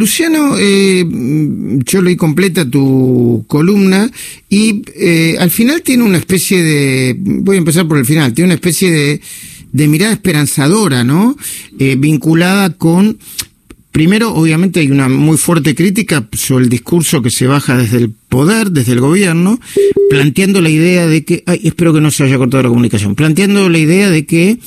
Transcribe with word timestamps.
Luciano, 0.00 0.56
eh, 0.58 1.04
yo 1.84 2.00
leí 2.00 2.16
completa 2.16 2.64
tu 2.64 3.44
columna 3.46 4.10
y 4.48 4.80
eh, 4.96 5.36
al 5.38 5.50
final 5.50 5.82
tiene 5.82 6.04
una 6.04 6.16
especie 6.16 6.62
de, 6.62 7.16
voy 7.18 7.56
a 7.56 7.58
empezar 7.58 7.86
por 7.86 7.98
el 7.98 8.06
final, 8.06 8.32
tiene 8.32 8.46
una 8.46 8.54
especie 8.54 8.90
de, 8.90 9.20
de 9.72 9.88
mirada 9.88 10.14
esperanzadora, 10.14 11.04
¿no? 11.04 11.36
Eh, 11.78 11.96
vinculada 11.98 12.70
con, 12.70 13.18
primero, 13.92 14.32
obviamente 14.32 14.80
hay 14.80 14.90
una 14.90 15.10
muy 15.10 15.36
fuerte 15.36 15.74
crítica 15.74 16.26
sobre 16.32 16.64
el 16.64 16.70
discurso 16.70 17.20
que 17.20 17.30
se 17.30 17.46
baja 17.46 17.76
desde 17.76 17.98
el 17.98 18.10
poder, 18.10 18.70
desde 18.70 18.92
el 18.92 19.00
gobierno, 19.00 19.60
planteando 20.08 20.62
la 20.62 20.70
idea 20.70 21.06
de 21.06 21.26
que, 21.26 21.42
ay, 21.44 21.60
espero 21.64 21.92
que 21.92 22.00
no 22.00 22.10
se 22.10 22.24
haya 22.24 22.38
cortado 22.38 22.62
la 22.62 22.70
comunicación, 22.70 23.14
planteando 23.14 23.68
la 23.68 23.78
idea 23.78 24.08
de 24.08 24.24
que, 24.24 24.58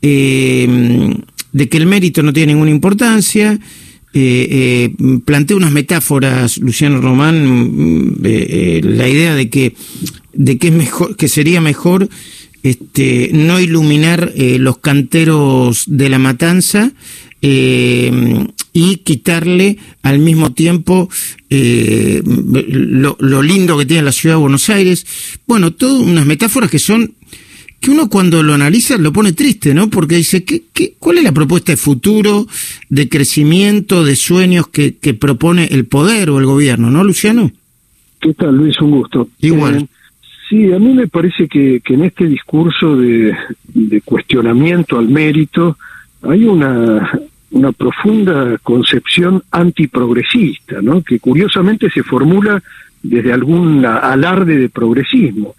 de 0.00 1.68
que 1.68 1.76
el 1.76 1.84
mérito 1.84 2.22
no 2.22 2.32
tiene 2.32 2.54
ninguna 2.54 2.70
importancia, 2.70 3.60
eh, 4.12 4.90
eh, 4.98 5.20
plantea 5.24 5.56
unas 5.56 5.70
metáforas, 5.70 6.58
Luciano 6.58 7.00
Román, 7.00 7.46
mm, 7.46 8.26
eh, 8.26 8.46
eh, 8.48 8.80
la 8.82 9.08
idea 9.08 9.36
de 9.36 9.48
que, 9.48 9.74
de 10.32 10.58
que 10.58 10.68
es 10.68 10.74
mejor, 10.74 11.16
que 11.16 11.28
sería 11.28 11.60
mejor 11.60 12.08
este, 12.64 13.30
no 13.32 13.60
iluminar 13.60 14.32
los 14.36 14.78
canteros 14.78 15.84
de 15.86 16.08
la 16.08 16.18
matanza 16.18 16.92
y 17.40 18.96
quitarle 18.98 19.78
al 20.02 20.18
mismo 20.18 20.52
tiempo 20.52 21.08
lo, 21.48 23.16
lo, 23.18 23.42
lindo 23.42 23.78
que 23.78 23.86
tiene 23.86 24.02
la 24.02 24.12
ciudad 24.12 24.34
de 24.34 24.42
Buenos 24.42 24.68
Aires. 24.68 25.06
Bueno, 25.46 25.72
todas 25.72 26.02
unas 26.02 26.26
metáforas 26.26 26.70
que 26.70 26.78
son 26.78 27.14
que 27.80 27.90
uno 27.90 28.08
cuando 28.10 28.42
lo 28.42 28.52
analiza 28.52 28.98
lo 28.98 29.12
pone 29.12 29.32
triste, 29.32 29.72
¿no? 29.72 29.88
Porque 29.88 30.16
dice, 30.16 30.44
¿qué, 30.44 30.64
qué, 30.72 30.94
cuál 30.98 31.18
es 31.18 31.24
la 31.24 31.32
propuesta 31.32 31.72
de 31.72 31.76
futuro, 31.76 32.46
de 32.90 33.08
crecimiento, 33.08 34.04
de 34.04 34.16
sueños 34.16 34.68
que, 34.68 34.96
que 34.98 35.14
propone 35.14 35.64
el 35.64 35.86
poder 35.86 36.28
o 36.30 36.38
el 36.38 36.46
gobierno, 36.46 36.90
¿no, 36.90 37.02
Luciano? 37.02 37.50
¿Qué 38.20 38.34
tal, 38.34 38.56
Luis? 38.56 38.78
Un 38.82 38.90
gusto. 38.90 39.28
Igual. 39.40 39.76
Eh, 39.76 39.86
sí, 40.48 40.70
a 40.72 40.78
mí 40.78 40.92
me 40.92 41.08
parece 41.08 41.48
que, 41.48 41.80
que 41.82 41.94
en 41.94 42.04
este 42.04 42.26
discurso 42.26 42.96
de, 42.96 43.34
de, 43.72 44.00
cuestionamiento 44.02 44.98
al 44.98 45.08
mérito 45.08 45.78
hay 46.22 46.44
una, 46.44 47.18
una 47.52 47.72
profunda 47.72 48.58
concepción 48.62 49.42
antiprogresista, 49.50 50.82
¿no? 50.82 51.02
Que 51.02 51.18
curiosamente 51.18 51.88
se 51.88 52.02
formula 52.02 52.62
desde 53.02 53.32
algún 53.32 53.86
alarde 53.86 54.58
de 54.58 54.68
progresismo 54.68 55.54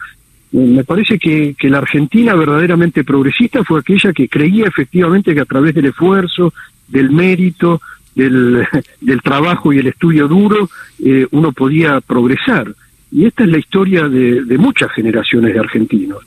me 0.51 0.83
parece 0.83 1.17
que, 1.17 1.55
que, 1.57 1.69
la 1.69 1.77
Argentina 1.77 2.35
verdaderamente 2.35 3.03
progresista 3.03 3.63
fue 3.63 3.79
aquella 3.79 4.11
que 4.11 4.27
creía 4.27 4.65
efectivamente 4.65 5.33
que 5.33 5.39
a 5.39 5.45
través 5.45 5.73
del 5.73 5.85
esfuerzo, 5.85 6.53
del 6.87 7.09
mérito, 7.11 7.81
del, 8.15 8.67
del 9.01 9.21
trabajo 9.21 9.71
y 9.71 9.79
el 9.79 9.87
estudio 9.87 10.27
duro, 10.27 10.69
eh, 11.03 11.25
uno 11.31 11.51
podía 11.53 12.01
progresar. 12.01 12.73
Y 13.11 13.25
esta 13.25 13.43
es 13.43 13.49
la 13.49 13.59
historia 13.59 14.07
de, 14.07 14.43
de 14.43 14.57
muchas 14.57 14.91
generaciones 14.91 15.53
de 15.53 15.59
argentinos. 15.59 16.19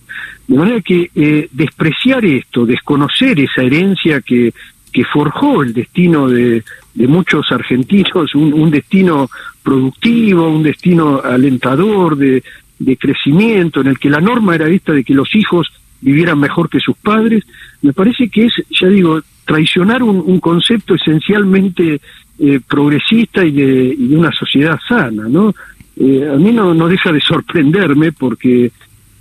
De 0.46 0.56
manera 0.56 0.80
que 0.82 1.10
eh, 1.14 1.48
despreciar 1.52 2.24
esto, 2.24 2.66
desconocer 2.66 3.40
esa 3.40 3.62
herencia 3.62 4.20
que, 4.20 4.52
que 4.92 5.04
forjó 5.04 5.62
el 5.62 5.72
destino 5.72 6.28
de, 6.28 6.62
de 6.94 7.06
muchos 7.08 7.50
argentinos, 7.50 8.34
un, 8.34 8.52
un, 8.52 8.70
destino 8.70 9.30
productivo, 9.62 10.48
un 10.48 10.62
destino 10.62 11.22
alentador, 11.22 12.16
de, 12.16 12.42
de 12.84 12.96
crecimiento, 12.96 13.80
en 13.80 13.88
el 13.88 13.98
que 13.98 14.10
la 14.10 14.20
norma 14.20 14.54
era 14.54 14.68
esta 14.68 14.92
de 14.92 15.04
que 15.04 15.14
los 15.14 15.34
hijos 15.34 15.72
vivieran 16.00 16.38
mejor 16.38 16.68
que 16.68 16.80
sus 16.80 16.96
padres, 16.96 17.44
me 17.82 17.92
parece 17.92 18.28
que 18.28 18.46
es, 18.46 18.52
ya 18.70 18.88
digo, 18.88 19.20
traicionar 19.46 20.02
un, 20.02 20.22
un 20.24 20.38
concepto 20.40 20.94
esencialmente 20.94 22.00
eh, 22.38 22.60
progresista 22.66 23.44
y 23.44 23.52
de, 23.52 23.96
una 24.16 24.32
sociedad 24.32 24.78
sana, 24.88 25.28
¿no? 25.28 25.54
Eh, 25.96 26.28
a 26.28 26.36
mí 26.36 26.52
no, 26.52 26.74
no 26.74 26.88
deja 26.88 27.12
de 27.12 27.20
sorprenderme 27.20 28.10
porque, 28.10 28.72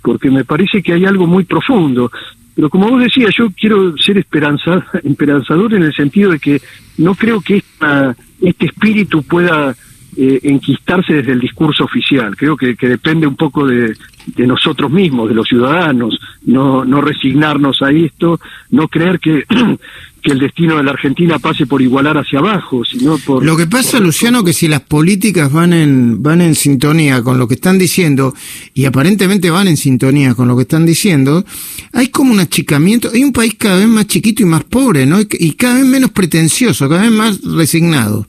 porque 0.02 0.30
me 0.30 0.44
parece 0.44 0.82
que 0.82 0.92
hay 0.92 1.04
algo 1.04 1.26
muy 1.26 1.44
profundo. 1.44 2.10
Pero 2.54 2.68
como 2.68 2.88
vos 2.88 3.02
decías, 3.02 3.32
yo 3.36 3.50
quiero 3.50 3.96
ser 3.98 4.18
esperanza, 4.18 4.84
esperanzador 5.04 5.74
en 5.74 5.84
el 5.84 5.94
sentido 5.94 6.32
de 6.32 6.38
que 6.38 6.60
no 6.98 7.14
creo 7.14 7.40
que 7.40 7.62
este 8.42 8.66
espíritu 8.66 9.22
pueda 9.22 9.74
eh, 10.16 10.40
enquistarse 10.44 11.14
desde 11.14 11.32
el 11.32 11.40
discurso 11.40 11.84
oficial. 11.84 12.36
Creo 12.36 12.56
que, 12.56 12.76
que 12.76 12.88
depende 12.88 13.26
un 13.26 13.36
poco 13.36 13.66
de, 13.66 13.94
de, 14.26 14.46
nosotros 14.46 14.90
mismos, 14.90 15.28
de 15.28 15.34
los 15.34 15.46
ciudadanos, 15.46 16.18
no, 16.44 16.84
no 16.84 17.00
resignarnos 17.00 17.82
a 17.82 17.90
esto, 17.90 18.40
no 18.70 18.88
creer 18.88 19.18
que, 19.20 19.44
que 20.22 20.32
el 20.32 20.38
destino 20.38 20.76
de 20.76 20.84
la 20.84 20.92
Argentina 20.92 21.38
pase 21.38 21.66
por 21.66 21.82
igualar 21.82 22.16
hacia 22.16 22.38
abajo, 22.38 22.84
sino 22.84 23.18
por... 23.18 23.44
Lo 23.44 23.56
que 23.56 23.66
pasa, 23.66 23.98
por... 23.98 24.06
Luciano, 24.06 24.42
que 24.42 24.52
si 24.52 24.68
las 24.68 24.80
políticas 24.80 25.52
van 25.52 25.72
en, 25.72 26.22
van 26.22 26.40
en 26.40 26.54
sintonía 26.54 27.22
con 27.22 27.38
lo 27.38 27.46
que 27.46 27.54
están 27.54 27.78
diciendo, 27.78 28.34
y 28.72 28.86
aparentemente 28.86 29.50
van 29.50 29.68
en 29.68 29.76
sintonía 29.76 30.34
con 30.34 30.48
lo 30.48 30.56
que 30.56 30.62
están 30.62 30.86
diciendo, 30.86 31.44
hay 31.92 32.08
como 32.08 32.32
un 32.32 32.40
achicamiento, 32.40 33.10
hay 33.12 33.22
un 33.22 33.32
país 33.32 33.54
cada 33.58 33.76
vez 33.76 33.88
más 33.88 34.06
chiquito 34.06 34.42
y 34.42 34.46
más 34.46 34.64
pobre, 34.64 35.06
¿no? 35.06 35.18
Y 35.20 35.52
cada 35.52 35.74
vez 35.74 35.86
menos 35.86 36.10
pretencioso, 36.10 36.88
cada 36.88 37.02
vez 37.02 37.12
más 37.12 37.42
resignado. 37.42 38.26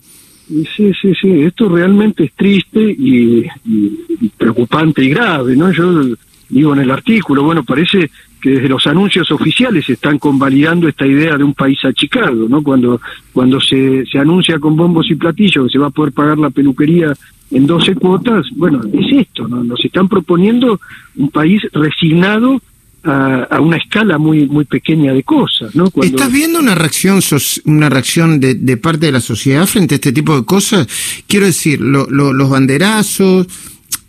Sí, 0.48 0.92
sí, 1.02 1.14
sí, 1.20 1.42
esto 1.42 1.70
realmente 1.70 2.26
es 2.26 2.34
triste 2.34 2.80
y, 2.80 3.46
y, 3.66 4.30
preocupante 4.38 5.04
y 5.04 5.10
grave, 5.10 5.56
¿no? 5.56 5.72
Yo 5.72 6.04
digo 6.50 6.74
en 6.74 6.82
el 6.82 6.92
artículo, 6.92 7.44
bueno, 7.44 7.64
parece 7.64 8.12
que 8.40 8.52
desde 8.52 8.70
los 8.70 8.86
anuncios 8.86 9.32
oficiales 9.32 9.90
están 9.90 10.20
convalidando 10.20 10.88
esta 10.88 11.08
idea 11.08 11.36
de 11.36 11.44
un 11.44 11.56
país 11.56 11.84
achicado, 11.84 12.48
¿no? 12.48 12.62
Cuando, 12.62 13.02
cuando 13.34 13.60
se, 13.60 14.06
se 14.06 14.20
anuncia 14.20 14.60
con 14.60 14.76
bombos 14.76 15.10
y 15.10 15.16
platillos 15.16 15.66
que 15.66 15.72
se 15.72 15.80
va 15.80 15.88
a 15.88 15.92
poder 15.92 16.14
pagar 16.14 16.38
la 16.38 16.52
peluquería 16.52 17.12
en 17.50 17.66
12 17.66 17.96
cuotas, 17.96 18.46
bueno, 18.56 18.82
es 18.94 19.18
esto, 19.18 19.48
¿no? 19.48 19.64
Nos 19.64 19.84
están 19.84 20.08
proponiendo 20.08 20.80
un 21.16 21.30
país 21.30 21.64
resignado 21.74 22.62
a, 23.06 23.44
a, 23.44 23.62
una 23.62 23.78
escala 23.78 24.18
muy 24.18 24.48
muy 24.48 24.66
pequeña 24.66 25.14
de 25.14 25.24
cosas, 25.24 25.76
¿no? 25.76 25.92
¿Estás 26.02 26.32
viendo 26.32 26.60
una 26.60 26.76
reacción 26.76 27.20
una 27.66 27.90
reacción 27.90 28.40
de, 28.40 28.56
de, 28.56 28.78
parte 28.78 29.06
de 29.06 29.12
la 29.12 29.22
sociedad 29.22 29.66
frente 29.68 29.96
a 29.96 29.98
este 29.98 30.12
tipo 30.12 30.36
de 30.36 30.46
cosas? 30.46 30.88
Quiero 31.28 31.46
decir, 31.46 31.80
lo, 31.80 32.10
lo, 32.10 32.34
los 32.34 32.50
banderazos, 32.50 33.48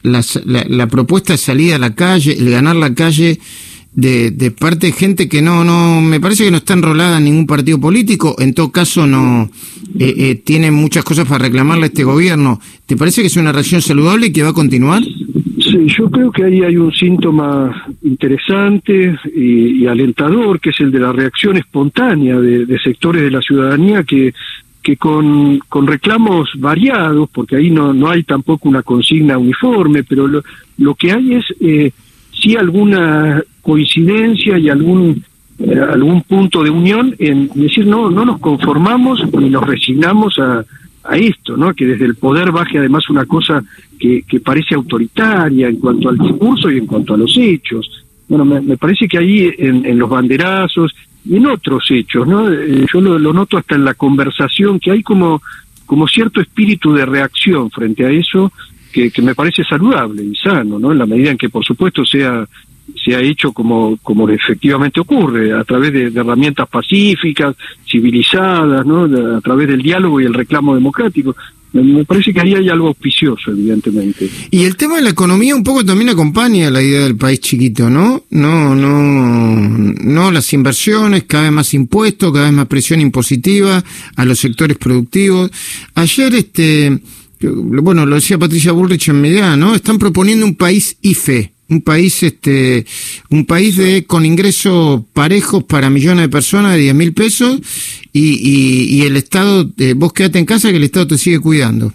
la, 0.02 0.24
la, 0.44 0.86
propuesta 0.86 1.34
de 1.34 1.38
salir 1.38 1.74
a 1.74 1.78
la 1.78 1.94
calle, 1.94 2.32
el 2.32 2.50
ganar 2.50 2.76
la 2.76 2.94
calle 2.94 3.38
de, 3.92 4.30
de, 4.30 4.50
parte 4.50 4.88
de 4.88 4.92
gente 4.92 5.28
que 5.28 5.42
no, 5.42 5.64
no, 5.64 6.00
me 6.00 6.20
parece 6.20 6.44
que 6.44 6.50
no 6.50 6.58
está 6.58 6.74
enrolada 6.74 7.18
en 7.18 7.24
ningún 7.24 7.46
partido 7.46 7.80
político, 7.80 8.36
en 8.38 8.54
todo 8.54 8.70
caso 8.70 9.06
no 9.06 9.50
eh, 9.98 10.14
eh, 10.16 10.34
tiene 10.36 10.70
muchas 10.70 11.02
cosas 11.02 11.26
para 11.26 11.44
reclamarle 11.44 11.84
a 11.84 11.86
este 11.86 12.04
gobierno. 12.04 12.60
¿Te 12.84 12.96
parece 12.96 13.22
que 13.22 13.28
es 13.28 13.36
una 13.36 13.52
reacción 13.52 13.82
saludable 13.82 14.26
y 14.26 14.32
que 14.32 14.42
va 14.42 14.50
a 14.50 14.54
continuar? 14.54 15.02
Sí, 15.70 15.86
yo 15.88 16.08
creo 16.08 16.30
que 16.30 16.44
ahí 16.44 16.62
hay 16.62 16.76
un 16.76 16.92
síntoma 16.92 17.86
interesante 18.02 19.18
y, 19.34 19.84
alentador, 19.86 20.60
que 20.60 20.70
es 20.70 20.78
el 20.80 20.92
de 20.92 21.00
la 21.00 21.12
reacción 21.12 21.56
espontánea 21.56 22.38
de, 22.38 22.66
de 22.66 22.78
sectores 22.78 23.22
de 23.22 23.30
la 23.32 23.40
ciudadanía 23.40 24.04
que, 24.04 24.32
que 24.80 24.96
con, 24.96 25.58
con, 25.68 25.88
reclamos 25.88 26.50
variados, 26.58 27.28
porque 27.32 27.56
ahí 27.56 27.70
no, 27.70 27.92
no 27.92 28.08
hay 28.08 28.22
tampoco 28.22 28.68
una 28.68 28.82
consigna 28.82 29.38
uniforme, 29.38 30.04
pero 30.04 30.28
lo, 30.28 30.42
lo 30.78 30.94
que 30.94 31.10
hay 31.10 31.34
es 31.34 31.44
eh, 31.60 31.90
sí 32.32 32.56
alguna 32.56 33.42
coincidencia 33.60 34.58
y 34.58 34.68
algún 34.68 35.24
eh, 35.58 35.80
algún 35.80 36.22
punto 36.22 36.62
de 36.62 36.70
unión 36.70 37.16
en 37.18 37.48
decir 37.54 37.86
no 37.86 38.10
no 38.10 38.26
nos 38.26 38.38
conformamos 38.38 39.24
ni 39.32 39.48
nos 39.48 39.66
resignamos 39.66 40.38
a, 40.38 40.64
a 41.08 41.16
esto, 41.16 41.56
¿no? 41.56 41.74
Que 41.74 41.86
desde 41.86 42.04
el 42.04 42.16
poder 42.16 42.52
baje 42.52 42.78
además 42.78 43.08
una 43.10 43.24
cosa 43.24 43.62
que, 43.98 44.22
que 44.22 44.40
parece 44.40 44.74
autoritaria 44.74 45.68
en 45.68 45.76
cuanto 45.76 46.08
al 46.08 46.18
discurso 46.18 46.70
y 46.70 46.78
en 46.78 46.86
cuanto 46.86 47.14
a 47.14 47.16
los 47.16 47.36
hechos. 47.36 47.90
Bueno, 48.28 48.44
me, 48.44 48.60
me 48.60 48.76
parece 48.76 49.06
que 49.06 49.18
ahí 49.18 49.50
en, 49.58 49.86
en, 49.86 49.98
los 49.98 50.10
banderazos 50.10 50.94
y 51.24 51.36
en 51.36 51.46
otros 51.46 51.84
hechos, 51.90 52.26
¿no? 52.26 52.50
Eh, 52.52 52.86
yo 52.92 53.00
lo, 53.00 53.32
noto 53.32 53.56
hasta 53.56 53.74
en 53.74 53.84
la 53.84 53.94
conversación 53.94 54.80
que 54.80 54.90
hay 54.90 55.02
como 55.02 55.42
como 55.86 56.08
cierto 56.08 56.40
espíritu 56.40 56.92
de 56.92 57.06
reacción 57.06 57.70
frente 57.70 58.04
a 58.04 58.10
eso 58.10 58.52
que, 58.92 59.12
que 59.12 59.22
me 59.22 59.36
parece 59.36 59.62
saludable 59.62 60.24
y 60.24 60.34
sano, 60.34 60.80
¿no? 60.80 60.90
En 60.90 60.98
la 60.98 61.06
medida 61.06 61.30
en 61.30 61.38
que 61.38 61.48
por 61.48 61.64
supuesto 61.64 62.04
sea 62.04 62.44
se 63.06 63.14
ha 63.14 63.20
hecho 63.20 63.52
como, 63.52 63.96
como 64.02 64.28
efectivamente 64.28 64.98
ocurre, 64.98 65.52
a 65.52 65.62
través 65.62 65.92
de, 65.92 66.06
herramientas 66.08 66.68
pacíficas, 66.68 67.54
civilizadas, 67.88 68.84
¿no? 68.84 69.04
A 69.36 69.40
través 69.40 69.68
del 69.68 69.80
diálogo 69.80 70.20
y 70.20 70.24
el 70.24 70.34
reclamo 70.34 70.74
democrático. 70.74 71.36
Me, 71.72 71.82
me, 71.82 72.04
parece 72.04 72.32
que 72.32 72.40
ahí 72.40 72.54
hay 72.54 72.68
algo 72.68 72.88
auspicioso, 72.88 73.52
evidentemente. 73.52 74.28
Y 74.50 74.64
el 74.64 74.76
tema 74.76 74.96
de 74.96 75.02
la 75.02 75.10
economía 75.10 75.54
un 75.54 75.62
poco 75.62 75.84
también 75.84 76.08
acompaña 76.08 76.68
la 76.68 76.82
idea 76.82 77.02
del 77.02 77.16
país 77.16 77.38
chiquito, 77.38 77.88
¿no? 77.88 78.24
No, 78.30 78.74
no, 78.74 79.54
no 79.56 80.30
las 80.32 80.52
inversiones, 80.52 81.24
cada 81.24 81.44
vez 81.44 81.52
más 81.52 81.74
impuestos, 81.74 82.32
cada 82.32 82.46
vez 82.46 82.54
más 82.54 82.66
presión 82.66 83.00
impositiva 83.00 83.84
a 84.16 84.24
los 84.24 84.40
sectores 84.40 84.78
productivos. 84.78 85.52
Ayer, 85.94 86.34
este, 86.34 86.98
bueno, 87.40 88.04
lo 88.04 88.16
decía 88.16 88.36
Patricia 88.36 88.72
Bullrich 88.72 89.08
en 89.10 89.20
Media, 89.20 89.56
¿no? 89.56 89.76
Están 89.76 89.98
proponiendo 89.98 90.44
un 90.44 90.56
país 90.56 90.96
IFE 91.02 91.55
un 91.68 91.82
país 91.82 92.22
este 92.22 92.86
un 93.30 93.44
país 93.44 93.76
de 93.76 94.04
con 94.04 94.24
ingresos 94.24 95.02
parejos 95.12 95.64
para 95.64 95.90
millones 95.90 96.22
de 96.22 96.28
personas 96.28 96.74
de 96.74 96.80
10 96.80 96.94
mil 96.94 97.12
pesos 97.12 97.60
y, 98.12 98.96
y, 98.96 99.02
el 99.02 99.16
Estado, 99.18 99.68
eh, 99.76 99.92
vos 99.94 100.12
quédate 100.14 100.38
en 100.38 100.46
casa 100.46 100.70
que 100.70 100.78
el 100.78 100.84
Estado 100.84 101.08
te 101.08 101.18
sigue 101.18 101.38
cuidando. 101.38 101.92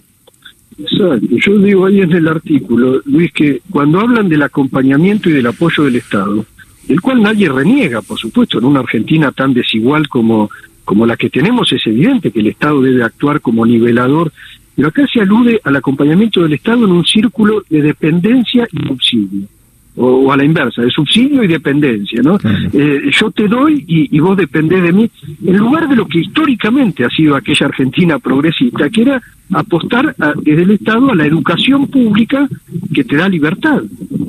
Exacto, 0.78 1.26
yo 1.30 1.58
digo 1.58 1.84
ahí 1.84 2.00
en 2.00 2.12
el 2.12 2.28
artículo, 2.28 3.02
Luis, 3.06 3.32
que 3.32 3.60
cuando 3.68 3.98
hablan 3.98 4.28
del 4.28 4.42
acompañamiento 4.42 5.28
y 5.28 5.32
del 5.32 5.48
apoyo 5.48 5.82
del 5.82 5.96
Estado, 5.96 6.46
el 6.88 7.00
cual 7.00 7.22
nadie 7.22 7.48
reniega, 7.48 8.02
por 8.02 8.20
supuesto, 8.20 8.58
en 8.58 8.66
una 8.66 8.80
Argentina 8.80 9.32
tan 9.32 9.52
desigual 9.52 10.06
como, 10.06 10.48
como 10.84 11.06
la 11.06 11.16
que 11.16 11.28
tenemos, 11.28 11.72
es 11.72 11.84
evidente 11.88 12.30
que 12.30 12.38
el 12.38 12.46
Estado 12.46 12.80
debe 12.80 13.02
actuar 13.02 13.40
como 13.40 13.66
nivelador, 13.66 14.32
pero 14.76 14.88
acá 14.88 15.04
se 15.12 15.20
alude 15.20 15.60
al 15.64 15.74
acompañamiento 15.74 16.42
del 16.42 16.52
Estado 16.52 16.84
en 16.84 16.92
un 16.92 17.04
círculo 17.04 17.64
de 17.68 17.82
dependencia 17.82 18.68
y 18.70 18.86
subsidio 18.86 19.48
o, 19.96 20.32
a 20.32 20.36
la 20.36 20.44
inversa, 20.44 20.82
de 20.82 20.90
subsidio 20.90 21.42
y 21.42 21.48
dependencia, 21.48 22.22
¿no? 22.22 22.38
Eh, 22.72 23.10
yo 23.10 23.30
te 23.30 23.46
doy 23.46 23.84
y, 23.86 24.18
vos 24.20 24.36
dependés 24.36 24.82
de 24.82 24.92
mí, 24.92 25.10
en 25.44 25.56
lugar 25.56 25.88
de 25.88 25.96
lo 25.96 26.06
que 26.06 26.20
históricamente 26.20 27.04
ha 27.04 27.10
sido 27.10 27.36
aquella 27.36 27.66
Argentina 27.66 28.18
progresista, 28.18 28.88
que 28.88 29.02
era 29.02 29.22
apostar 29.52 30.14
desde 30.42 30.62
el 30.62 30.70
Estado 30.70 31.10
a 31.10 31.14
la 31.14 31.26
educación 31.26 31.88
pública 31.88 32.48
que 32.94 33.04
te 33.04 33.16
da 33.16 33.28
libertad, 33.28 33.82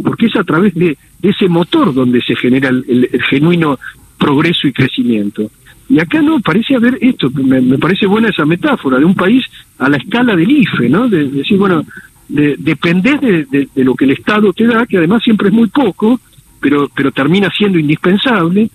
porque 0.04 0.25
es 0.25 0.36
a 0.36 0.44
través 0.44 0.74
de, 0.74 0.98
ese 1.21 1.48
motor 1.48 1.94
donde 1.94 2.21
se 2.21 2.36
genera 2.36 2.68
el, 2.68 3.10
genuino 3.30 3.80
progreso 4.18 4.68
y 4.68 4.74
crecimiento. 4.74 5.50
Y 5.88 6.00
acá 6.00 6.21
no, 6.21 6.39
parece 6.42 6.75
haber 6.75 6.98
esto, 7.00 7.30
me, 7.31 7.77
parece 7.77 8.07
buena 8.07 8.30
esa 8.30 8.45
metáfora, 8.45 9.00
de 9.00 9.06
un 9.06 9.15
país 9.15 9.45
a 9.80 9.88
la 9.88 9.98
escala 9.98 10.36
del 10.36 10.51
IFE, 10.51 10.89
¿no? 10.89 11.07
de 11.07 11.30
decir, 11.30 11.57
bueno, 11.57 11.86
de, 12.27 12.55
dependés 12.57 13.21
de, 13.21 13.67
lo 13.75 13.95
que 13.95 14.05
el 14.05 14.11
Estado 14.11 14.53
te 14.53 14.65
da, 14.65 14.85
que 14.85 14.97
además 14.97 15.23
siempre 15.23 15.49
es 15.49 15.53
muy 15.53 15.67
poco, 15.67 16.19
pero, 16.59 16.89
pero 16.95 17.11
termina 17.11 17.49
siendo 17.55 17.77
indispensable. 17.77 18.69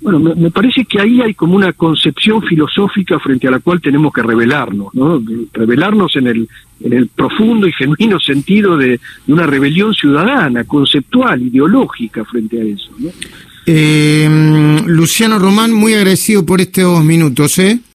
Bueno, 0.00 0.18
me, 0.18 0.50
parece 0.50 0.84
que 0.84 1.00
ahí 1.00 1.22
hay 1.22 1.32
como 1.32 1.56
una 1.56 1.72
concepción 1.72 2.42
filosófica 2.42 3.18
frente 3.18 3.48
a 3.48 3.50
la 3.50 3.60
cual 3.60 3.80
tenemos 3.80 4.12
que 4.12 4.22
revelarnos, 4.22 4.94
¿no? 4.94 5.22
Revelarnos 5.52 6.14
en 6.16 6.26
el, 6.26 6.48
en 6.80 6.92
el 6.92 7.08
profundo 7.08 7.66
y 7.66 7.72
genuino 7.72 8.20
sentido 8.20 8.76
de, 8.76 9.00
una 9.28 9.46
rebelión 9.46 9.94
ciudadana, 9.94 10.64
conceptual, 10.64 11.40
ideológica 11.40 12.24
frente 12.24 12.60
a 12.60 12.64
eso, 12.64 12.90
Eh, 13.66 14.28
Luciano 14.86 15.38
Román, 15.38 15.72
muy 15.72 15.94
agradecido 15.94 16.44
por 16.44 16.60
estos 16.60 17.02
minutos, 17.02 17.58
¿eh? 17.58 17.80